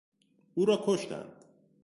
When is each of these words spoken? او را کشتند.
او 0.55 0.65
را 0.65 0.77
کشتند. 0.85 1.45